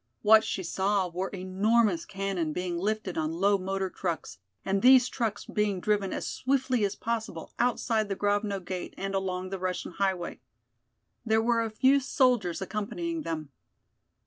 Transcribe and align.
What 0.23 0.43
she 0.43 0.63
saw 0.63 1.09
were 1.09 1.27
enormous 1.29 2.05
cannon 2.05 2.53
being 2.53 2.75
lifted 2.75 3.19
on 3.19 3.33
low 3.33 3.59
motor 3.59 3.87
trucks 3.91 4.39
and 4.65 4.81
these 4.81 5.07
trucks 5.07 5.45
being 5.45 5.79
driven 5.79 6.11
as 6.11 6.25
swiftly 6.25 6.83
as 6.83 6.95
possible 6.95 7.53
outside 7.59 8.09
the 8.09 8.15
Grovno 8.15 8.59
gate 8.59 8.95
and 8.97 9.13
along 9.13 9.49
the 9.51 9.59
Russian 9.59 9.91
highway. 9.91 10.39
There 11.23 11.39
were 11.39 11.61
a 11.61 11.69
few 11.69 11.99
soldiers 11.99 12.63
accompanying 12.63 13.21
them. 13.21 13.51